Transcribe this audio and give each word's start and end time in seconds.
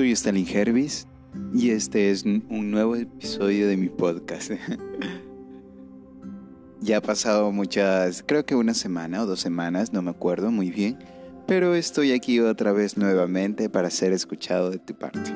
Soy 0.00 0.12
Stalin 0.12 0.46
Hervis 0.48 1.06
y 1.52 1.72
este 1.72 2.10
es 2.10 2.24
un 2.24 2.70
nuevo 2.70 2.96
episodio 2.96 3.68
de 3.68 3.76
mi 3.76 3.90
podcast. 3.90 4.52
ya 6.80 6.96
ha 6.96 7.00
pasado 7.02 7.52
muchas, 7.52 8.24
creo 8.26 8.46
que 8.46 8.54
una 8.54 8.72
semana 8.72 9.22
o 9.22 9.26
dos 9.26 9.40
semanas, 9.40 9.92
no 9.92 10.00
me 10.00 10.08
acuerdo 10.08 10.50
muy 10.50 10.70
bien, 10.70 10.98
pero 11.46 11.74
estoy 11.74 12.12
aquí 12.12 12.40
otra 12.40 12.72
vez 12.72 12.96
nuevamente 12.96 13.68
para 13.68 13.90
ser 13.90 14.14
escuchado 14.14 14.70
de 14.70 14.78
tu 14.78 14.94
parte. 14.94 15.34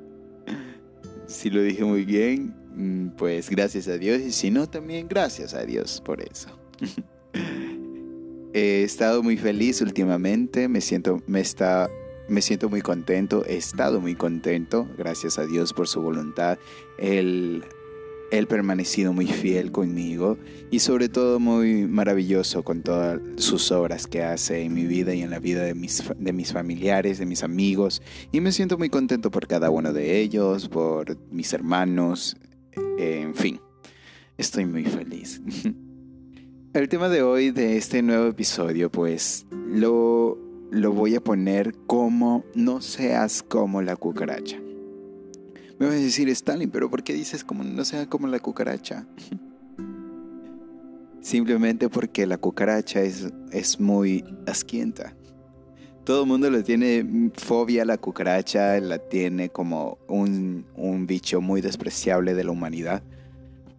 si 1.26 1.50
lo 1.50 1.60
dije 1.60 1.84
muy 1.84 2.06
bien, 2.06 2.54
mm, 2.74 3.08
pues 3.18 3.50
gracias 3.50 3.88
a 3.88 3.98
Dios 3.98 4.22
y 4.22 4.32
si 4.32 4.50
no, 4.50 4.70
también 4.70 5.06
gracias 5.06 5.52
a 5.52 5.66
Dios 5.66 6.00
por 6.02 6.22
eso. 6.22 6.48
He 8.54 8.84
estado 8.84 9.22
muy 9.22 9.36
feliz 9.36 9.82
últimamente, 9.82 10.66
me 10.66 10.80
siento, 10.80 11.22
me 11.26 11.40
está 11.40 11.90
me 12.30 12.42
siento 12.42 12.68
muy 12.68 12.80
contento, 12.80 13.44
he 13.44 13.56
estado 13.56 14.00
muy 14.00 14.14
contento, 14.14 14.88
gracias 14.96 15.38
a 15.38 15.46
Dios 15.46 15.72
por 15.72 15.88
su 15.88 16.00
voluntad. 16.00 16.58
Él, 16.96 17.64
él 18.30 18.46
permanecido 18.46 19.12
muy 19.12 19.26
fiel 19.26 19.72
conmigo 19.72 20.38
y 20.70 20.78
sobre 20.78 21.08
todo 21.08 21.40
muy 21.40 21.88
maravilloso 21.88 22.62
con 22.62 22.82
todas 22.82 23.20
sus 23.34 23.72
obras 23.72 24.06
que 24.06 24.22
hace 24.22 24.62
en 24.62 24.74
mi 24.74 24.86
vida 24.86 25.12
y 25.12 25.22
en 25.22 25.30
la 25.30 25.40
vida 25.40 25.64
de 25.64 25.74
mis, 25.74 26.04
de 26.16 26.32
mis 26.32 26.52
familiares, 26.52 27.18
de 27.18 27.26
mis 27.26 27.42
amigos. 27.42 28.00
Y 28.30 28.40
me 28.40 28.52
siento 28.52 28.78
muy 28.78 28.90
contento 28.90 29.32
por 29.32 29.48
cada 29.48 29.68
uno 29.70 29.92
de 29.92 30.20
ellos, 30.20 30.68
por 30.68 31.18
mis 31.32 31.52
hermanos, 31.52 32.36
en 32.96 33.34
fin, 33.34 33.60
estoy 34.38 34.66
muy 34.66 34.84
feliz. 34.84 35.42
El 36.74 36.88
tema 36.88 37.08
de 37.08 37.22
hoy 37.22 37.50
de 37.50 37.76
este 37.76 38.02
nuevo 38.02 38.28
episodio, 38.28 38.88
pues 38.88 39.44
lo 39.50 40.49
lo 40.70 40.92
voy 40.92 41.16
a 41.16 41.20
poner 41.20 41.74
como 41.86 42.44
no 42.54 42.80
seas 42.80 43.42
como 43.42 43.82
la 43.82 43.96
cucaracha. 43.96 44.58
Me 45.78 45.86
vas 45.86 45.94
a 45.94 45.98
decir, 45.98 46.28
Stalin, 46.28 46.70
pero 46.70 46.90
¿por 46.90 47.02
qué 47.02 47.12
dices 47.14 47.42
como 47.42 47.64
no 47.64 47.84
seas 47.84 48.06
como 48.06 48.26
la 48.26 48.38
cucaracha? 48.38 49.06
Simplemente 51.20 51.88
porque 51.88 52.26
la 52.26 52.38
cucaracha 52.38 53.00
es, 53.02 53.32
es 53.50 53.80
muy 53.80 54.24
asquienta. 54.46 55.14
Todo 56.04 56.22
el 56.22 56.28
mundo 56.28 56.50
le 56.50 56.62
tiene 56.62 57.30
fobia 57.34 57.82
a 57.82 57.86
la 57.86 57.98
cucaracha, 57.98 58.78
la 58.80 58.98
tiene 58.98 59.50
como 59.50 59.98
un, 60.08 60.66
un 60.76 61.06
bicho 61.06 61.40
muy 61.40 61.60
despreciable 61.60 62.34
de 62.34 62.44
la 62.44 62.52
humanidad. 62.52 63.02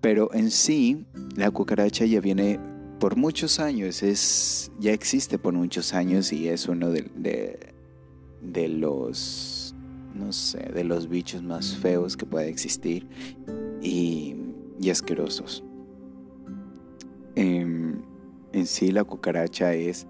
Pero 0.01 0.33
en 0.33 0.51
sí, 0.51 1.05
la 1.35 1.51
cucaracha 1.51 2.05
ya 2.05 2.19
viene 2.19 2.59
por 3.01 3.15
muchos 3.15 3.59
años, 3.59 4.03
es, 4.03 4.71
ya 4.79 4.91
existe 4.91 5.39
por 5.39 5.55
muchos 5.55 5.95
años 5.95 6.31
y 6.31 6.47
es 6.49 6.67
uno 6.67 6.91
de, 6.91 7.57
de, 8.43 8.67
los, 8.67 9.73
no 10.13 10.31
sé, 10.31 10.59
de 10.71 10.83
los 10.83 11.09
bichos 11.09 11.41
más 11.41 11.75
feos 11.75 12.15
que 12.15 12.27
puede 12.27 12.47
existir 12.49 13.07
y, 13.81 14.35
y 14.79 14.91
asquerosos. 14.91 15.63
En, 17.33 18.05
en 18.53 18.67
sí 18.67 18.91
la 18.91 19.03
cucaracha 19.03 19.73
es, 19.73 20.05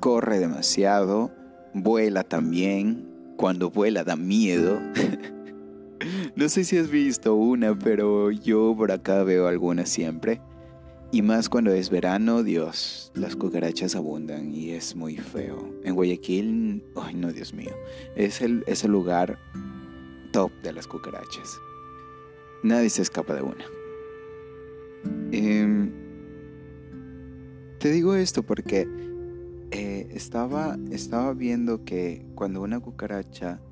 corre 0.00 0.40
demasiado, 0.40 1.30
vuela 1.72 2.24
también, 2.24 3.08
cuando 3.36 3.70
vuela 3.70 4.02
da 4.02 4.16
miedo. 4.16 4.80
no 6.34 6.48
sé 6.48 6.64
si 6.64 6.78
has 6.78 6.90
visto 6.90 7.36
una, 7.36 7.78
pero 7.78 8.32
yo 8.32 8.74
por 8.76 8.90
acá 8.90 9.22
veo 9.22 9.46
alguna 9.46 9.86
siempre. 9.86 10.40
Y 11.10 11.22
más 11.22 11.48
cuando 11.48 11.72
es 11.72 11.88
verano, 11.88 12.42
Dios, 12.42 13.10
las 13.14 13.34
cucarachas 13.34 13.94
abundan 13.94 14.54
y 14.54 14.72
es 14.72 14.94
muy 14.94 15.16
feo. 15.16 15.74
En 15.82 15.94
Guayaquil, 15.94 16.84
ay 16.96 17.14
no, 17.14 17.32
Dios 17.32 17.54
mío, 17.54 17.72
es 18.14 18.42
el, 18.42 18.62
lugar 18.90 19.38
top 20.32 20.52
de 20.62 20.72
las 20.74 20.86
cucarachas. 20.86 21.58
Nadie 22.62 22.90
se 22.90 23.00
escapa 23.00 23.34
de 23.34 23.40
una. 23.40 23.64
Em, 25.32 25.90
te 27.78 27.90
digo 27.90 28.14
esto 28.14 28.42
porque 28.42 28.86
eh, 29.70 30.08
estaba, 30.10 30.76
estaba 30.90 31.32
viendo 31.32 31.84
que 31.86 32.26
cuando 32.34 32.60
una 32.60 32.80
cucaracha 32.80 33.62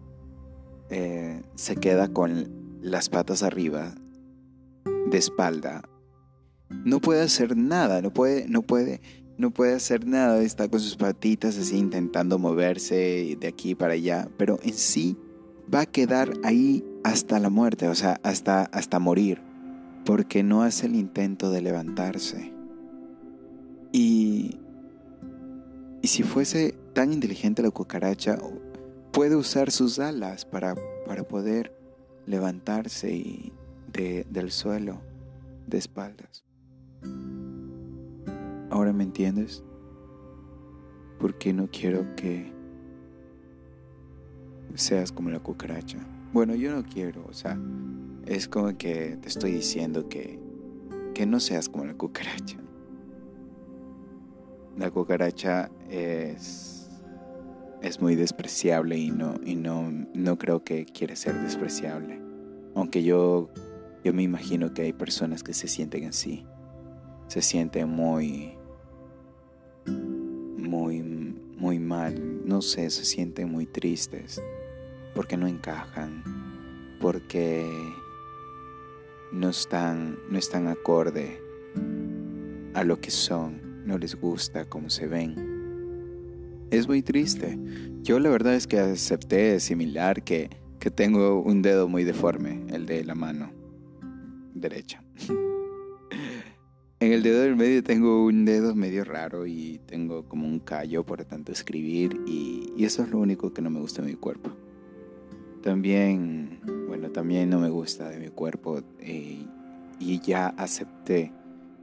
eh, 0.88 1.42
se 1.54 1.76
queda 1.76 2.08
con 2.08 2.78
las 2.80 3.10
patas 3.10 3.42
arriba, 3.42 3.94
de 5.10 5.18
espalda, 5.18 5.82
no 6.68 7.00
puede 7.00 7.22
hacer 7.22 7.56
nada, 7.56 8.02
no 8.02 8.12
puede, 8.12 8.48
no 8.48 8.62
puede, 8.62 9.00
no 9.38 9.50
puede 9.50 9.74
hacer 9.74 10.06
nada, 10.06 10.40
está 10.42 10.68
con 10.68 10.80
sus 10.80 10.96
patitas 10.96 11.58
así 11.58 11.76
intentando 11.76 12.38
moverse 12.38 13.36
de 13.38 13.46
aquí 13.46 13.74
para 13.74 13.94
allá, 13.94 14.28
pero 14.36 14.58
en 14.62 14.74
sí 14.74 15.16
va 15.72 15.80
a 15.80 15.86
quedar 15.86 16.32
ahí 16.44 16.84
hasta 17.04 17.38
la 17.38 17.50
muerte, 17.50 17.88
o 17.88 17.94
sea, 17.94 18.20
hasta, 18.22 18.64
hasta 18.64 18.98
morir, 18.98 19.40
porque 20.04 20.42
no 20.42 20.62
hace 20.62 20.86
el 20.86 20.94
intento 20.94 21.50
de 21.50 21.62
levantarse. 21.62 22.52
Y, 23.92 24.58
y 26.02 26.08
si 26.08 26.22
fuese 26.22 26.74
tan 26.92 27.12
inteligente 27.12 27.62
la 27.62 27.70
cucaracha, 27.70 28.38
puede 29.12 29.36
usar 29.36 29.70
sus 29.70 29.98
alas 29.98 30.44
para, 30.44 30.74
para 31.06 31.22
poder 31.22 31.72
levantarse 32.26 33.52
del 33.92 34.50
suelo 34.50 35.00
de 35.66 35.78
espaldas. 35.78 36.45
Ahora 38.70 38.92
me 38.92 39.04
entiendes? 39.04 39.64
Porque 41.18 41.52
no 41.52 41.68
quiero 41.70 42.14
que 42.14 42.52
seas 44.74 45.12
como 45.12 45.30
la 45.30 45.40
cucaracha. 45.40 45.98
Bueno, 46.32 46.54
yo 46.54 46.74
no 46.74 46.84
quiero, 46.84 47.24
o 47.26 47.32
sea, 47.32 47.58
es 48.26 48.48
como 48.48 48.76
que 48.76 49.16
te 49.20 49.28
estoy 49.28 49.52
diciendo 49.52 50.08
que, 50.08 50.38
que 51.14 51.24
no 51.26 51.40
seas 51.40 51.68
como 51.68 51.86
la 51.86 51.94
cucaracha. 51.94 52.58
La 54.76 54.90
cucaracha 54.90 55.70
es, 55.88 56.90
es 57.80 58.00
muy 58.00 58.14
despreciable 58.14 58.98
y 58.98 59.10
no, 59.10 59.36
y 59.42 59.54
no, 59.54 59.90
no 60.12 60.36
creo 60.36 60.64
que 60.64 60.84
quiera 60.84 61.16
ser 61.16 61.40
despreciable. 61.40 62.20
Aunque 62.74 63.02
yo, 63.02 63.48
yo 64.04 64.12
me 64.12 64.22
imagino 64.22 64.74
que 64.74 64.82
hay 64.82 64.92
personas 64.92 65.42
que 65.42 65.54
se 65.54 65.68
sienten 65.68 66.04
así 66.04 66.44
se 67.28 67.42
sienten 67.42 67.88
muy, 67.88 68.56
muy, 69.86 71.02
muy 71.02 71.78
mal, 71.78 72.46
no 72.46 72.62
sé, 72.62 72.90
se 72.90 73.04
sienten 73.04 73.50
muy 73.50 73.66
tristes 73.66 74.40
porque 75.14 75.36
no 75.36 75.46
encajan, 75.46 76.22
porque 77.00 77.66
no 79.32 79.48
están, 79.48 80.18
no 80.30 80.38
están 80.38 80.68
acorde 80.68 81.40
a 82.74 82.84
lo 82.84 83.00
que 83.00 83.10
son, 83.10 83.86
no 83.86 83.98
les 83.98 84.14
gusta 84.14 84.66
cómo 84.66 84.90
se 84.90 85.06
ven. 85.06 85.56
Es 86.70 86.86
muy 86.86 87.02
triste. 87.02 87.58
Yo 88.02 88.18
la 88.18 88.28
verdad 88.28 88.54
es 88.54 88.66
que 88.66 88.78
acepté 88.78 89.58
similar 89.60 90.22
que, 90.22 90.50
que 90.78 90.90
tengo 90.90 91.40
un 91.40 91.62
dedo 91.62 91.88
muy 91.88 92.04
deforme, 92.04 92.64
el 92.68 92.86
de 92.86 93.04
la 93.04 93.14
mano 93.14 93.50
derecha. 94.54 95.05
En 96.98 97.12
el 97.12 97.22
dedo 97.22 97.42
del 97.42 97.56
medio 97.56 97.84
tengo 97.84 98.24
un 98.24 98.46
dedo 98.46 98.74
medio 98.74 99.04
raro 99.04 99.46
y 99.46 99.78
tengo 99.84 100.26
como 100.26 100.46
un 100.46 100.60
callo 100.60 101.04
por 101.04 101.22
tanto 101.26 101.52
escribir 101.52 102.18
y, 102.26 102.72
eso 102.82 103.02
es 103.02 103.10
lo 103.10 103.18
único 103.18 103.52
que 103.52 103.60
no 103.60 103.68
me 103.68 103.80
gusta 103.80 104.00
de 104.00 104.08
mi 104.08 104.14
cuerpo. 104.14 104.50
También, 105.62 106.58
bueno, 106.88 107.10
también 107.10 107.50
no 107.50 107.60
me 107.60 107.68
gusta 107.68 108.08
de 108.08 108.18
mi 108.18 108.28
cuerpo 108.28 108.80
eh, 109.00 109.44
y 109.98 110.20
ya 110.20 110.46
acepté 110.56 111.32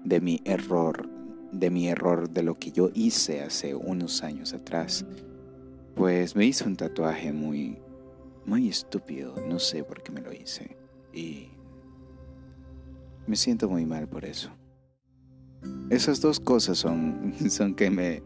de 0.04 0.20
mi 0.20 0.42
error, 0.46 1.08
de 1.52 1.70
mi 1.70 1.90
error 1.90 2.32
de 2.32 2.42
lo 2.42 2.58
que 2.58 2.72
yo 2.72 2.90
hice 2.96 3.44
hace 3.44 3.76
unos 3.76 4.24
años 4.24 4.54
atrás. 4.54 5.06
Pues 5.94 6.36
me 6.36 6.48
hice 6.48 6.66
un 6.68 6.76
tatuaje 6.76 7.32
muy, 7.34 7.78
muy 8.48 8.68
estúpido, 8.68 9.36
no 9.48 9.60
sé 9.60 9.84
por 9.84 10.02
qué 10.02 10.12
me 10.12 10.22
lo 10.22 10.34
hice 10.34 10.76
y 11.14 11.50
me 13.28 13.36
siento 13.36 13.70
muy 13.70 13.86
mal 13.86 14.08
por 14.08 14.26
eso. 14.26 14.50
Esas 15.89 16.21
dos 16.21 16.39
cosas 16.39 16.77
son, 16.77 17.33
son 17.50 17.75
que 17.75 17.89
me 17.89 18.24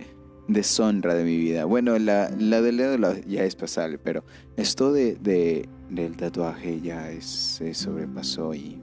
deshonra 0.47 1.13
de 1.13 1.23
mi 1.23 1.37
vida. 1.37 1.65
Bueno, 1.65 1.97
la, 1.99 2.29
la 2.37 2.61
del 2.61 2.77
dedo 2.77 3.15
ya 3.27 3.43
es 3.43 3.55
pasable, 3.55 3.97
pero 3.97 4.23
esto 4.55 4.93
de, 4.93 5.67
del 5.89 6.17
tatuaje 6.17 6.81
ya 6.81 7.09
se 7.21 7.73
sobrepasó 7.73 8.53
y 8.53 8.79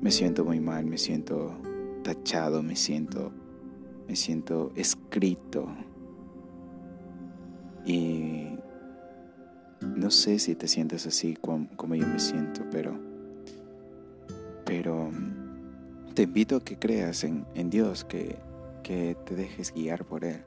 me 0.00 0.10
siento 0.10 0.44
muy 0.44 0.60
mal, 0.60 0.86
me 0.86 0.98
siento 0.98 1.58
tachado, 2.02 2.62
me 2.62 2.76
siento, 2.76 3.32
me 4.08 4.16
siento 4.16 4.72
escrito. 4.76 5.66
Y 7.84 8.56
no 9.80 10.10
sé 10.10 10.38
si 10.38 10.54
te 10.54 10.68
sientes 10.68 11.06
así 11.06 11.34
como, 11.34 11.68
como 11.76 11.94
yo 11.94 12.06
me 12.06 12.18
siento, 12.18 12.62
pero, 12.70 12.98
pero 14.64 15.10
te 16.16 16.22
invito 16.22 16.56
a 16.56 16.64
que 16.64 16.78
creas 16.78 17.24
en, 17.24 17.44
Dios, 17.68 18.06
que, 18.06 18.36
que 18.82 19.18
te 19.26 19.36
dejes 19.36 19.70
guiar 19.74 20.06
por 20.06 20.24
Él. 20.24 20.42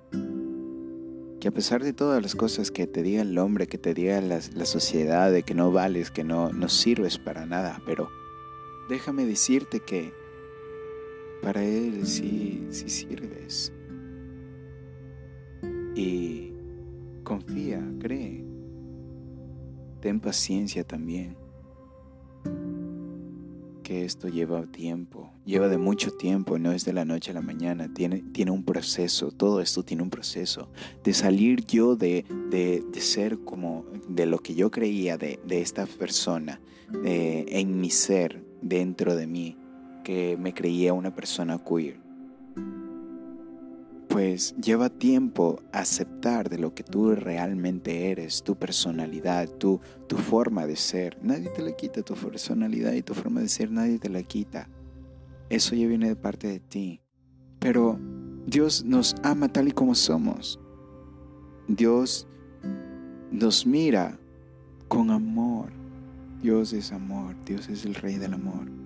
que 1.39 1.47
a 1.47 1.51
pesar 1.51 1.83
de 1.83 1.93
todas 1.93 2.23
las 2.23 2.35
cosas 2.35 2.71
que 2.71 2.87
te 2.87 3.03
diga 3.03 3.21
el 3.21 3.37
hombre, 3.37 3.67
que 3.67 3.77
te 3.77 3.93
diga 3.93 4.19
la, 4.19 4.41
sociedad, 4.41 5.31
de 5.31 5.43
que 5.43 5.53
no 5.53 5.71
vales, 5.71 6.09
que 6.09 6.23
no, 6.23 6.51
no 6.51 6.69
sirves 6.69 7.19
para 7.19 7.45
nada, 7.45 7.83
pero 7.85 8.09
déjame 8.89 9.27
decirte 9.27 9.79
que 9.79 10.11
para 11.43 11.63
Él 11.63 12.07
sí, 12.07 12.65
sí 12.71 12.89
sirves. 12.89 13.71
Y 15.93 16.51
confía, 17.23 17.79
cree. 17.99 18.43
Ten 20.01 20.19
paciencia 20.19 20.83
también 20.83 21.37
esto 23.89 24.27
lleva 24.27 24.65
tiempo, 24.65 25.31
lleva 25.45 25.67
de 25.67 25.77
mucho 25.77 26.11
tiempo, 26.11 26.57
no 26.57 26.71
es 26.71 26.85
de 26.85 26.93
la 26.93 27.05
noche 27.05 27.31
a 27.31 27.33
la 27.33 27.41
mañana, 27.41 27.93
tiene, 27.93 28.19
tiene 28.31 28.51
un 28.51 28.63
proceso, 28.63 29.31
todo 29.31 29.61
esto 29.61 29.83
tiene 29.83 30.03
un 30.03 30.09
proceso. 30.09 30.69
De 31.03 31.13
salir 31.13 31.65
yo 31.65 31.95
de, 31.95 32.25
de, 32.49 33.01
ser 33.01 33.39
como 33.39 33.85
de 34.07 34.25
lo 34.25 34.39
que 34.39 34.55
yo 34.55 34.71
creía 34.71 35.17
de, 35.17 35.39
de 35.45 35.61
esta 35.61 35.85
persona, 35.85 36.61
en 37.03 37.79
mi 37.79 37.89
ser, 37.89 38.43
dentro 38.61 39.15
de 39.15 39.27
mí, 39.27 39.57
que 40.03 40.37
me 40.37 40.53
creía 40.53 40.93
una 40.93 41.13
persona 41.13 41.59
queer 41.63 42.08
pues 44.09 44.55
lleva 44.57 44.89
tiempo 44.89 45.61
aceptar 45.71 46.49
de 46.49 46.57
lo 46.57 46.73
que 46.73 46.83
tú 46.83 47.13
realmente 47.15 48.09
eres, 48.09 48.43
tu 48.43 48.55
personalidad, 48.55 49.47
tu, 49.47 49.79
tu 50.07 50.17
forma 50.17 50.65
de 50.65 50.75
ser. 50.75 51.17
Nadie 51.21 51.49
te 51.49 51.61
la 51.61 51.71
quita 51.73 52.01
tu 52.01 52.15
personalidad 52.15 52.93
y 52.93 53.03
tu 53.03 53.13
forma 53.13 53.39
de 53.39 53.47
ser, 53.47 53.71
nadie 53.71 53.99
te 53.99 54.09
la 54.09 54.23
quita. 54.23 54.67
Eso 55.49 55.75
ya 55.75 55.87
viene 55.87 56.07
de 56.09 56.15
parte 56.15 56.47
de 56.47 56.59
ti. 56.59 57.01
Pero 57.59 57.99
Dios 58.47 58.83
nos 58.83 59.15
ama 59.21 59.47
tal 59.47 59.67
y 59.67 59.71
como 59.71 59.93
somos. 59.93 60.59
Dios 61.67 62.27
nos 63.31 63.65
mira 63.67 64.19
con 64.87 65.11
amor. 65.11 65.71
Dios 66.41 66.73
es 66.73 66.91
amor, 66.91 67.35
Dios 67.45 67.69
es 67.69 67.85
el 67.85 67.93
rey 67.93 68.15
del 68.15 68.33
amor. 68.33 68.78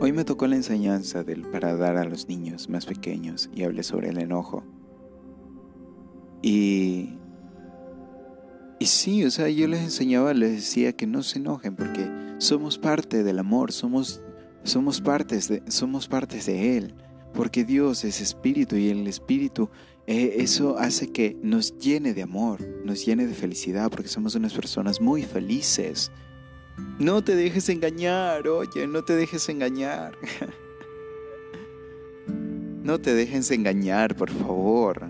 Hoy 0.00 0.12
me 0.12 0.24
tocó 0.24 0.46
la 0.46 0.56
enseñanza 0.56 1.22
del 1.22 1.42
para 1.42 1.76
dar 1.76 1.96
a 1.96 2.04
los 2.04 2.28
niños 2.28 2.68
más 2.68 2.86
pequeños 2.86 3.48
y 3.54 3.62
hablé 3.62 3.82
sobre 3.82 4.08
el 4.08 4.18
enojo. 4.18 4.64
Y, 6.42 7.10
y 8.80 8.86
sí, 8.86 9.24
o 9.24 9.30
sea, 9.30 9.48
yo 9.48 9.68
les 9.68 9.80
enseñaba, 9.80 10.34
les 10.34 10.52
decía 10.52 10.92
que 10.92 11.06
no 11.06 11.22
se 11.22 11.38
enojen 11.38 11.76
porque 11.76 12.10
somos 12.38 12.78
parte 12.78 13.22
del 13.22 13.38
amor, 13.38 13.70
somos, 13.70 14.20
somos, 14.64 15.00
partes, 15.00 15.48
de, 15.48 15.62
somos 15.68 16.08
partes 16.08 16.46
de 16.46 16.76
Él, 16.76 16.94
porque 17.32 17.64
Dios 17.64 18.04
es 18.04 18.20
espíritu 18.20 18.76
y 18.76 18.88
el 18.88 19.06
espíritu, 19.06 19.70
eh, 20.08 20.34
eso 20.38 20.78
hace 20.78 21.12
que 21.12 21.38
nos 21.42 21.78
llene 21.78 22.12
de 22.12 22.22
amor, 22.22 22.60
nos 22.84 23.06
llene 23.06 23.26
de 23.26 23.34
felicidad, 23.34 23.88
porque 23.88 24.08
somos 24.08 24.34
unas 24.34 24.52
personas 24.52 25.00
muy 25.00 25.22
felices 25.22 26.10
no 26.98 27.22
te 27.22 27.34
dejes 27.34 27.68
engañar, 27.68 28.48
oye, 28.48 28.86
no 28.86 29.02
te 29.02 29.16
dejes 29.16 29.48
engañar. 29.48 30.16
No 32.82 33.00
te 33.00 33.14
dejes 33.14 33.52
engañar, 33.52 34.16
por 34.16 34.28
favor. 34.28 35.08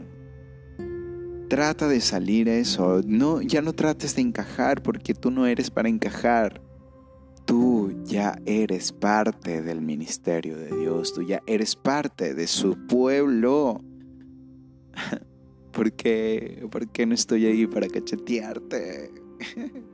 Trata 1.49 1.89
de 1.89 2.03
salir 2.03 2.47
eso. 2.49 3.01
No, 3.07 3.41
ya 3.41 3.63
no 3.63 3.73
trates 3.73 4.15
de 4.15 4.21
encajar 4.21 4.83
porque 4.83 5.15
tú 5.15 5.31
no 5.31 5.47
eres 5.47 5.71
para 5.71 5.89
encajar. 5.89 6.61
Tú 7.47 7.93
ya 8.05 8.39
eres 8.45 8.93
parte 8.93 9.63
del 9.63 9.81
ministerio 9.81 10.59
de 10.59 10.77
Dios. 10.77 11.15
Tú 11.15 11.23
ya 11.23 11.43
eres 11.47 11.75
parte 11.75 12.35
de 12.35 12.47
su 12.47 12.77
pueblo. 12.87 13.81
¿Por 15.73 15.93
qué? 15.93 16.67
¿Por 16.71 16.91
qué 16.93 17.07
no 17.07 17.15
estoy 17.15 17.47
ahí 17.47 17.67
para 17.67 17.89
cachetearte? 17.89 19.11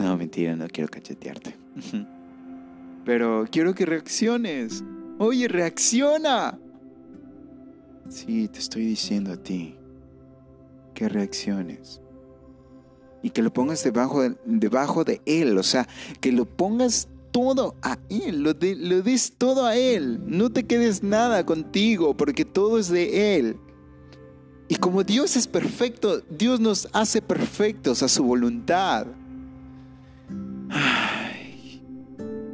No, 0.00 0.16
mentira, 0.16 0.56
no 0.56 0.66
quiero 0.66 0.88
cachetearte. 0.88 1.54
Pero 3.04 3.46
quiero 3.50 3.74
que 3.74 3.84
reacciones. 3.84 4.82
Oye, 5.18 5.46
reacciona. 5.46 6.58
Sí, 8.08 8.48
te 8.48 8.58
estoy 8.58 8.86
diciendo 8.86 9.32
a 9.32 9.36
ti 9.36 9.76
que 10.94 11.08
reacciones. 11.08 12.00
Y 13.22 13.30
que 13.30 13.42
lo 13.42 13.52
pongas 13.52 13.84
debajo 13.84 14.22
de, 14.22 14.36
debajo 14.46 15.04
de 15.04 15.20
Él. 15.26 15.58
O 15.58 15.62
sea, 15.62 15.86
que 16.20 16.32
lo 16.32 16.46
pongas 16.46 17.08
todo 17.30 17.76
a 17.82 17.98
Él. 18.08 18.42
Lo, 18.42 18.52
lo 18.52 19.02
des 19.02 19.34
todo 19.36 19.66
a 19.66 19.76
Él. 19.76 20.20
No 20.24 20.50
te 20.50 20.64
quedes 20.64 21.02
nada 21.02 21.44
contigo 21.44 22.16
porque 22.16 22.46
todo 22.46 22.78
es 22.78 22.88
de 22.88 23.36
Él. 23.36 23.58
Y 24.68 24.76
como 24.76 25.04
Dios 25.04 25.36
es 25.36 25.46
perfecto, 25.46 26.20
Dios 26.30 26.58
nos 26.58 26.88
hace 26.92 27.20
perfectos 27.20 28.02
a 28.02 28.08
su 28.08 28.24
voluntad. 28.24 29.06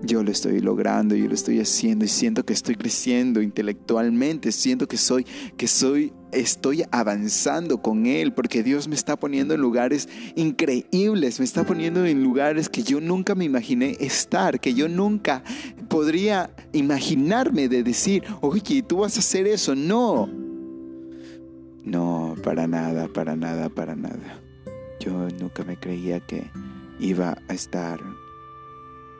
Yo 0.06 0.22
lo 0.22 0.30
estoy 0.30 0.60
logrando, 0.60 1.14
yo 1.14 1.26
lo 1.26 1.34
estoy 1.34 1.60
haciendo 1.60 2.04
y 2.04 2.08
siento 2.08 2.44
que 2.44 2.52
estoy 2.52 2.76
creciendo 2.76 3.42
intelectualmente, 3.42 4.52
siento 4.52 4.86
que 4.86 4.96
soy, 4.96 5.26
que 5.56 5.66
soy, 5.66 6.12
estoy 6.32 6.84
avanzando 6.90 7.82
con 7.82 8.06
Él, 8.06 8.32
porque 8.32 8.62
Dios 8.62 8.88
me 8.88 8.94
está 8.94 9.16
poniendo 9.16 9.54
en 9.54 9.60
lugares 9.60 10.08
increíbles, 10.36 11.38
me 11.38 11.44
está 11.44 11.64
poniendo 11.64 12.04
en 12.06 12.22
lugares 12.22 12.68
que 12.68 12.82
yo 12.82 13.00
nunca 13.00 13.34
me 13.34 13.44
imaginé 13.44 13.96
estar, 14.00 14.60
que 14.60 14.74
yo 14.74 14.88
nunca 14.88 15.42
podría 15.88 16.50
imaginarme 16.72 17.68
de 17.68 17.82
decir, 17.82 18.22
oye, 18.40 18.82
tú 18.82 18.98
vas 18.98 19.16
a 19.16 19.20
hacer 19.20 19.46
eso, 19.46 19.74
no, 19.74 20.28
no, 21.84 22.34
para 22.42 22.66
nada, 22.66 23.08
para 23.08 23.36
nada, 23.36 23.68
para 23.68 23.96
nada. 23.96 24.40
Yo 25.00 25.28
nunca 25.40 25.62
me 25.62 25.76
creía 25.76 26.20
que 26.20 26.50
iba 26.98 27.38
a 27.48 27.52
estar 27.52 28.00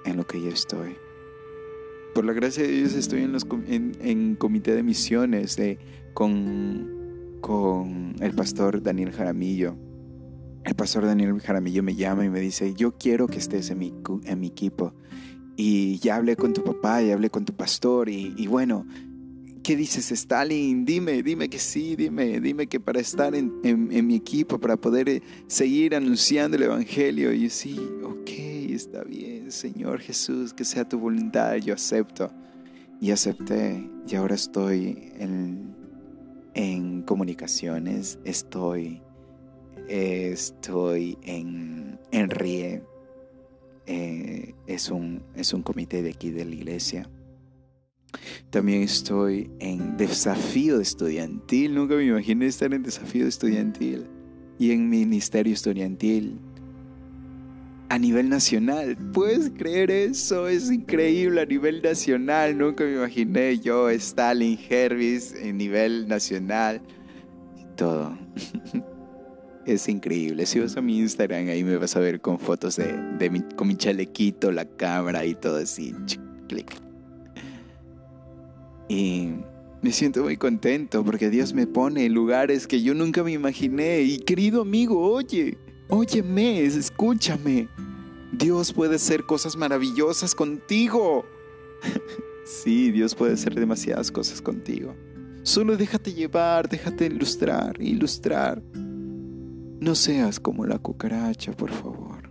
en 0.05 0.17
lo 0.17 0.27
que 0.27 0.41
yo 0.41 0.49
estoy. 0.49 0.97
Por 2.15 2.25
la 2.25 2.33
gracia 2.33 2.63
de 2.63 2.71
Dios 2.71 2.95
estoy 2.95 3.23
en, 3.23 3.33
los, 3.33 3.47
en, 3.67 4.37
comité 4.37 4.75
de 4.75 4.83
misiones 4.83 5.59
con, 6.15 7.39
con 7.41 8.15
el 8.21 8.33
pastor 8.35 8.83
Daniel 8.83 9.13
Jaramillo. 9.13 9.77
El 10.65 10.75
pastor 10.75 11.05
Daniel 11.05 11.39
Jaramillo 11.41 11.83
me 11.83 11.95
llama 11.95 12.25
y 12.25 12.31
me 12.31 12.41
dice, 12.41 12.75
yo 12.75 12.97
quiero 12.97 13.27
que 13.27 13.39
estés 13.39 13.71
en 13.71 13.79
mi, 13.79 13.95
en 14.25 14.41
mi 14.41 14.47
equipo. 14.47 14.95
Y 15.57 15.99
ya 15.99 16.17
hablé 16.17 16.37
con 16.37 16.53
tu 16.53 16.65
papá, 16.65 17.03
ya 17.03 17.15
hablé 17.15 17.31
con 17.31 17.45
tu 17.45 17.55
pastor 17.55 18.09
y 18.09 18.47
bueno, 18.47 18.87
¿qué 19.67 19.75
dices, 19.75 20.13
Stalin? 20.13 20.85
Dime, 20.85 21.25
dime 21.25 21.49
que 21.49 21.59
sí, 21.59 21.97
dime, 21.97 22.39
dime 22.41 22.69
que 22.69 22.79
para 22.79 23.01
estar 23.01 23.35
en, 23.35 24.07
mi 24.07 24.15
equipo, 24.15 24.61
para 24.61 24.77
poder 24.77 25.09
eh, 25.09 25.23
seguir 25.49 25.97
anunciando 25.97 26.57
el 26.57 26.63
Evangelio. 26.63 27.33
Y 27.33 27.43
yo 27.43 27.51
sí, 27.51 27.77
ok, 28.05 28.31
está 28.71 29.03
bien, 29.03 29.51
Señor 29.51 29.99
Jesús, 29.99 30.55
que 30.55 30.65
sea 30.65 30.89
tu 30.89 31.01
voluntad, 31.01 31.57
yo 31.57 31.75
acepto. 31.75 32.31
Y 33.01 33.11
acepté, 33.11 33.91
y 34.07 34.15
ahora 34.15 34.37
estoy 34.37 35.13
en, 35.19 35.75
en 36.55 37.03
comunicaciones, 37.03 38.21
estoy, 38.25 39.03
estoy 39.89 41.19
en, 41.23 41.99
en 42.13 42.31
RIE. 42.31 42.85
Eh, 43.89 44.55
es, 44.69 44.91
un, 44.93 45.25
es 45.35 45.53
un 45.53 45.63
comité 45.63 46.03
de 46.05 46.11
aquí 46.11 46.31
de 46.31 46.45
la 46.45 46.55
iglesia 46.55 47.11
también 48.51 48.83
estoy 48.83 49.51
en 49.59 49.97
desafío 49.97 50.81
estudiantil. 50.81 51.75
Nunca 51.75 51.95
me 51.95 52.05
imaginé 52.05 52.47
estar 52.47 52.73
en 52.73 52.83
desafío 52.83 53.27
estudiantil 53.27 54.07
y 54.59 54.71
en 54.71 54.89
ministerio 54.89 55.53
estudiantil 55.53 56.41
a 57.89 57.99
nivel 57.99 58.29
nacional. 58.29 58.97
¿Puedes 59.13 59.51
creer 59.51 59.91
eso? 59.91 60.49
Es 60.49 60.71
increíble 60.71 61.41
a 61.41 61.47
nivel 61.47 61.83
nacional. 61.83 62.57
Nunca 62.57 62.85
me 62.85 62.95
imaginé 62.95 63.59
yo, 63.59 63.89
Stalin 63.91 64.59
Hervis, 64.69 65.35
en 65.35 65.59
nivel 65.59 66.09
nacional. 66.09 66.81
Todo. 67.77 68.17
es 69.67 69.89
increíble. 69.89 70.47
Si 70.47 70.59
vas 70.59 70.77
a 70.77 70.81
mi 70.81 70.99
Instagram, 70.99 71.49
ahí 71.49 71.65
me 71.65 71.77
vas 71.77 71.97
a 71.97 72.01
ver 72.01 72.21
con 72.21 72.39
fotos 72.39 72.77
de, 72.77 73.45
con 73.57 73.69
mi 73.69 73.77
chalequito, 73.77 74.51
la 74.51 74.65
cámara 74.65 75.25
y 75.25 75.35
todo 75.35 75.59
así. 75.59 75.95
Clic. 76.49 76.86
Y 78.89 79.31
me 79.83 79.93
siento 79.93 80.23
muy 80.23 80.37
contento 80.37 81.05
porque 81.05 81.31
Dios 81.31 81.53
me 81.53 81.67
pone 81.67 82.07
en 82.07 82.15
lugares 82.15 82.67
que 82.67 82.83
yo 82.83 82.95
nunca 82.95 83.23
me 83.23 83.33
imaginé. 83.33 84.03
Y 84.03 84.19
querido 84.19 84.63
amigo, 84.63 85.01
oye, 85.01 85.59
óyeme, 85.89 86.65
escúchame. 86.65 87.69
Dios 88.33 88.73
puede 88.73 88.97
hacer 88.97 89.25
cosas 89.25 89.57
maravillosas 89.57 90.35
contigo. 90.35 91.25
sí, 92.45 92.91
Dios 92.91 93.15
puede 93.15 93.35
hacer 93.35 93.55
demasiadas 93.55 94.11
cosas 94.11 94.43
contigo. 94.43 94.95
Solo 95.43 95.77
déjate 95.77 96.13
llevar, 96.13 96.69
déjate 96.69 97.07
ilustrar, 97.07 97.81
ilustrar. 97.81 98.61
No 98.73 99.95
seas 99.95 100.41
como 100.41 100.67
la 100.67 100.79
cucaracha, 100.79 101.53
por 101.53 101.71
favor. 101.71 102.31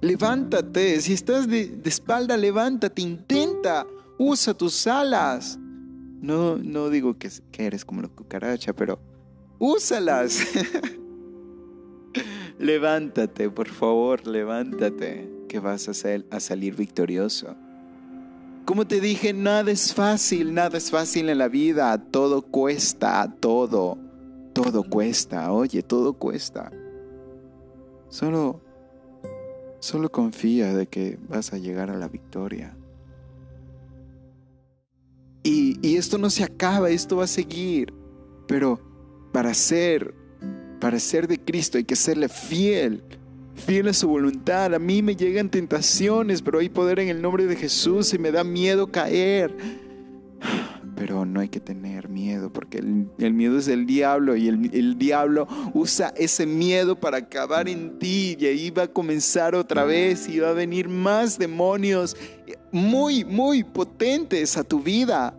Levántate, 0.00 1.00
si 1.00 1.12
estás 1.12 1.48
de, 1.48 1.66
de 1.66 1.88
espalda, 1.88 2.36
levántate, 2.36 3.02
intenta 3.02 3.84
usa 4.18 4.52
tus 4.52 4.86
alas. 4.86 5.58
No, 6.20 6.56
no 6.56 6.90
digo 6.90 7.16
que, 7.16 7.30
eres 7.56 7.84
como 7.84 8.02
la 8.02 8.08
cucaracha, 8.08 8.74
pero 8.74 8.98
úsalas. 9.58 10.42
levántate, 12.58 13.48
por 13.48 13.68
favor, 13.68 14.26
levántate, 14.26 15.30
que 15.48 15.60
vas 15.60 15.88
a, 15.88 15.92
a 16.30 16.40
salir 16.40 16.74
victorioso. 16.74 17.56
Como 18.64 18.86
te 18.86 19.00
dije, 19.00 19.32
nada 19.32 19.70
es 19.70 19.94
fácil, 19.94 20.52
nada 20.52 20.76
es 20.76 20.90
fácil 20.90 21.30
en 21.30 21.38
la 21.38 21.48
vida, 21.48 21.96
todo 22.10 22.42
cuesta, 22.42 23.32
todo, 23.40 23.96
todo 24.52 24.82
cuesta, 24.82 25.52
oye, 25.52 25.82
todo 25.82 26.12
cuesta. 26.12 26.70
Solo, 28.10 28.60
solo 29.78 30.10
confía 30.10 30.74
de 30.74 30.86
que 30.86 31.18
vas 31.28 31.52
a 31.52 31.58
llegar 31.58 31.90
a 31.90 31.96
la 31.96 32.08
victoria. 32.08 32.77
Y, 35.48 35.96
esto 35.96 36.18
no 36.18 36.28
se 36.28 36.44
acaba, 36.44 36.90
esto 36.90 37.16
va 37.16 37.24
a 37.24 37.28
seguir. 37.28 37.92
Pero 38.46 38.80
para 39.32 39.54
ser, 39.54 40.14
para 40.78 41.00
ser 41.00 41.26
de 41.26 41.38
Cristo 41.38 41.78
hay 41.78 41.84
que 41.84 41.96
serle 41.96 42.28
fiel 42.28 43.02
fiel 43.54 43.88
a 43.88 43.92
su 43.92 44.06
voluntad. 44.06 44.72
A 44.72 44.78
mí 44.78 45.02
me 45.02 45.16
llegan 45.16 45.50
tentaciones, 45.50 46.42
pero 46.42 46.60
hay 46.60 46.68
poder 46.68 47.00
en 47.00 47.08
el 47.08 47.20
nombre 47.20 47.44
de 47.46 47.56
Jesús 47.56 48.14
y 48.14 48.18
me 48.18 48.30
da 48.30 48.44
miedo 48.44 48.86
caer. 48.92 49.56
Pero 50.94 51.24
no 51.24 51.40
hay 51.40 51.48
que 51.48 51.58
tener 51.58 52.08
miedo, 52.08 52.52
porque 52.52 52.78
el, 52.78 53.34
miedo 53.34 53.58
es 53.58 53.66
del 53.66 53.84
diablo 53.84 54.36
y 54.36 54.46
el, 54.46 54.70
el, 54.72 54.96
diablo 54.96 55.48
usa 55.74 56.12
ese 56.16 56.46
miedo 56.46 57.00
para 57.00 57.18
acabar 57.18 57.68
en 57.68 57.98
ti 57.98 58.36
y 58.38 58.46
ahí 58.46 58.70
va 58.70 58.84
a 58.84 58.88
comenzar 58.88 59.56
otra 59.56 59.84
vez 59.84 60.28
y 60.28 60.38
va 60.38 60.50
a 60.50 60.54
venir 60.54 60.88
más 60.88 61.36
demonios 61.36 62.16
muy, 62.70 63.24
muy 63.24 63.64
potentes 63.64 64.56
a 64.56 64.64
tu 64.64 64.80
vida. 64.80 65.34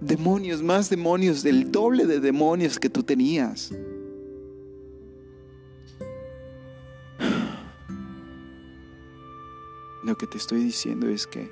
Demonios, 0.00 0.62
más 0.62 0.88
demonios, 0.88 1.42
del 1.42 1.70
doble 1.70 2.06
de 2.06 2.20
demonios 2.20 2.78
que 2.78 2.88
tú 2.88 3.02
tenías. 3.02 3.72
Lo 10.04 10.16
que 10.16 10.26
te 10.26 10.36
estoy 10.36 10.62
diciendo 10.62 11.08
es 11.08 11.26
que 11.26 11.50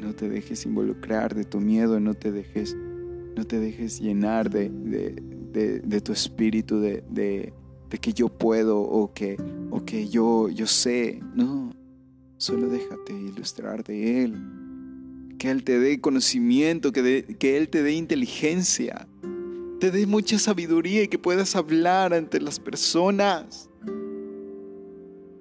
no 0.00 0.14
te 0.14 0.28
dejes 0.28 0.64
involucrar 0.64 1.34
de 1.34 1.44
tu 1.44 1.60
miedo, 1.60 2.00
no 2.00 2.14
te 2.14 2.32
dejes, 2.32 2.74
no 3.36 3.46
te 3.46 3.60
dejes 3.60 4.00
llenar 4.00 4.48
de, 4.50 4.70
tu 6.02 6.12
espíritu, 6.12 6.80
de, 6.80 7.52
que 8.00 8.12
yo 8.14 8.28
puedo 8.28 8.80
o 8.80 9.12
que, 9.12 9.36
o 9.70 9.84
que 9.84 10.08
yo, 10.08 10.48
yo 10.48 10.66
sé. 10.66 11.20
No, 11.34 11.74
solo 12.38 12.68
déjate 12.68 13.12
ilustrar 13.12 13.84
de 13.84 14.24
Él. 14.24 14.59
Que 15.40 15.50
Él 15.50 15.64
te 15.64 15.80
dé 15.80 16.02
conocimiento, 16.02 16.92
que, 16.92 17.56
Él 17.56 17.68
te 17.70 17.82
dé 17.82 17.92
inteligencia, 17.94 19.08
te 19.80 19.90
dé 19.90 20.06
mucha 20.06 20.38
sabiduría 20.38 21.02
y 21.02 21.08
que 21.08 21.18
puedas 21.18 21.56
hablar 21.56 22.12
ante 22.12 22.40
las 22.40 22.60
personas 22.60 23.70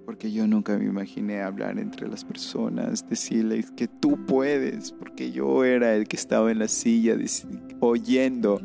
porque 0.05 0.31
yo 0.31 0.47
nunca 0.47 0.77
me 0.77 0.85
imaginé 0.85 1.41
hablar 1.41 1.77
entre 1.77 2.07
las 2.07 2.25
personas, 2.25 3.07
decirles 3.07 3.71
que 3.71 3.87
tú 3.87 4.25
puedes, 4.25 4.91
porque 4.91 5.31
yo 5.31 5.63
era 5.63 5.93
el 5.95 6.07
que 6.07 6.15
estaba 6.15 6.49
en 6.51 6.59
la 6.59 6.67
silla 6.67 7.15
oyendo, 7.79 8.59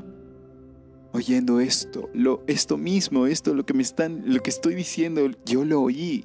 oyendo 1.12 1.60
esto, 1.60 2.08
esto 2.46 2.78
mismo, 2.78 3.26
esto, 3.26 3.54
lo 3.54 3.66
que 3.66 3.74
me 3.74 3.82
están, 3.82 4.22
lo 4.24 4.40
que 4.40 4.50
estoy 4.50 4.74
diciendo, 4.74 5.28
yo 5.44 5.64
lo 5.64 5.82
oí. 5.82 6.24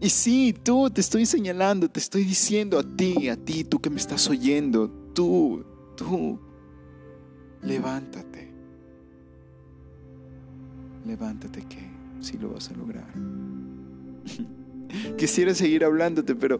Y 0.00 0.10
sí, 0.10 0.54
tú 0.62 0.90
te 0.90 1.00
estoy 1.00 1.24
señalando, 1.24 1.88
te 1.88 2.00
estoy 2.00 2.24
diciendo 2.24 2.78
a 2.78 2.82
ti, 2.82 3.28
a 3.28 3.36
ti, 3.36 3.64
tú 3.64 3.80
que 3.80 3.88
me 3.88 3.96
estás 3.96 4.28
oyendo, 4.28 4.90
tú, 5.14 5.64
tú, 5.96 6.38
levántate. 7.62 8.52
Levántate 11.06 11.62
que 11.62 11.88
si 12.20 12.36
lo 12.36 12.50
vas 12.50 12.70
a 12.70 12.74
lograr. 12.74 13.08
Quisiera 15.16 15.54
seguir 15.54 15.84
hablándote, 15.84 16.34
pero, 16.34 16.58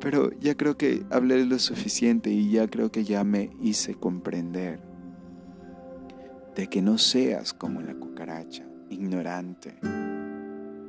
pero 0.00 0.30
ya 0.40 0.54
creo 0.54 0.76
que 0.76 1.04
hablé 1.10 1.44
lo 1.46 1.58
suficiente 1.58 2.30
y 2.30 2.50
ya 2.50 2.68
creo 2.68 2.92
que 2.92 3.04
ya 3.04 3.24
me 3.24 3.50
hice 3.62 3.94
comprender 3.94 4.80
de 6.54 6.68
que 6.68 6.82
no 6.82 6.98
seas 6.98 7.54
como 7.54 7.80
la 7.80 7.94
cucaracha, 7.94 8.64
ignorante. 8.90 9.74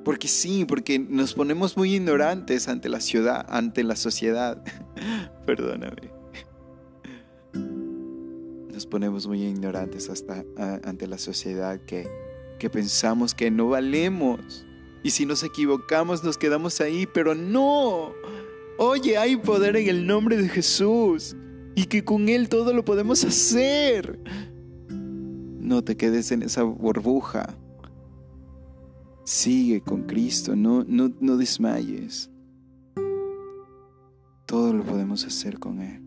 Porque 0.06 0.30
sí, 0.30 0.64
porque 0.64 1.00
nos 1.00 1.34
ponemos 1.34 1.76
muy 1.76 1.96
ignorantes 1.96 2.70
ante 2.70 2.88
la 2.88 3.02
ciudad, 3.02 3.46
ante 3.50 3.84
la 3.84 3.98
sociedad. 3.98 4.64
Perdóname. 5.46 6.14
Nos 8.72 8.86
ponemos 8.86 9.28
muy 9.28 9.44
ignorantes 9.44 10.10
hasta 10.10 10.46
ante 10.84 11.08
la 11.08 11.18
sociedad 11.18 11.82
que 11.86 12.08
que 12.58 12.70
pensamos 12.70 13.34
que 13.34 13.52
no 13.52 13.70
valemos. 13.70 14.66
Y 15.04 15.12
si 15.12 15.26
nos 15.26 15.44
equivocamos 15.44 16.24
nos 16.24 16.38
quedamos 16.38 16.82
ahí, 16.82 17.08
pero 17.12 17.36
no. 17.36 18.14
Oye, 18.78 19.18
hay 19.18 19.38
poder 19.38 19.76
en 19.76 19.88
el 19.88 20.08
nombre 20.08 20.38
de 20.38 20.50
Jesús 20.50 21.36
y 21.76 21.86
que 21.86 22.04
con 22.04 22.30
Él 22.30 22.50
todo 22.50 22.74
lo 22.74 22.84
podemos 22.84 23.24
hacer. 23.24 24.20
No 24.90 25.84
te 25.84 25.96
quedes 25.96 26.32
en 26.32 26.44
esa 26.44 26.64
burbuja. 26.64 27.58
Sigue 29.26 29.82
con 29.82 30.04
Cristo, 30.04 30.56
no, 30.56 30.84
no, 30.88 31.12
no 31.20 31.36
desmayes. 31.36 32.30
Todo 34.46 34.72
lo 34.72 34.84
podemos 34.84 35.26
hacer 35.26 35.58
con 35.58 35.82
Él. 35.82 36.05